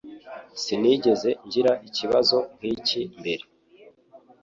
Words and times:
Sinigeze 0.61 1.29
ngira 1.45 1.71
ikibazo 1.87 2.37
nkiki 2.57 3.01
mbere. 3.19 3.43